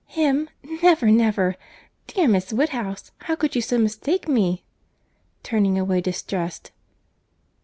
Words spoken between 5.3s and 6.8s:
turning away distressed.